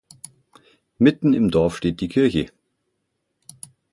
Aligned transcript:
Mitten 0.97 1.35
im 1.35 1.51
Dorf 1.51 1.77
steht 1.77 2.01
die 2.01 2.07
Kirche. 2.07 2.47